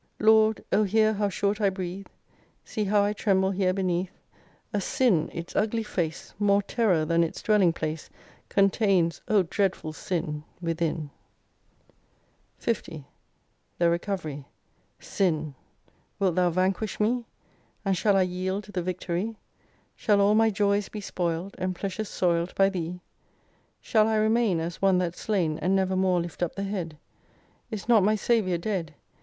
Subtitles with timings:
[0.17, 0.65] 49 Lord!
[0.71, 2.07] O hear how short I breathe!
[2.65, 4.09] See how I tremble here beneath
[4.73, 5.29] A Sin!
[5.31, 8.09] Its ugly face More terror, than its dwelling place
[8.49, 11.11] Contains (O dreadful Sin!) Within!
[12.57, 13.05] 50
[13.77, 14.47] THE RECOVERY
[14.99, 15.53] Sin!
[16.17, 17.25] wilt thou vanquish me?
[17.85, 19.37] And shall I yield the victory?
[19.95, 23.01] Shall all my joys be spoil'd, And pleasures soU'd By thee?
[23.79, 26.97] Shall I remain As one that's slain And never more lift up the head?
[27.69, 28.95] Is not my Saviour dead